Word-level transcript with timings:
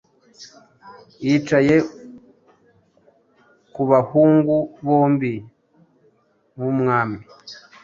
yicaye 1.25 1.75
ku 3.73 3.81
bahungu 3.89 4.55
bombi 4.85 5.33
bumwami 6.57 7.19